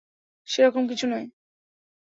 সেরকম 0.47 0.83
কিছু 0.87 1.05
নয়। 1.07 1.25